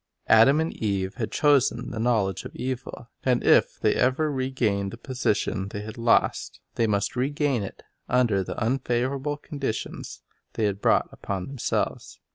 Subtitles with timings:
[0.25, 4.97] Adam and Eve had chosen the knowledge of evil; and if they ever regained the
[4.97, 11.07] position they had lost, they must regain it under the unfavorable conditions they had brought
[11.13, 12.19] upon themselves.